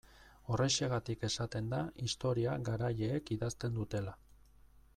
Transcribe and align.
Horrexegatik 0.53 1.25
esaten 1.27 1.67
da 1.73 1.81
historia 2.07 2.57
garaileek 2.71 3.33
idazten 3.37 3.77
dutela. 3.79 4.17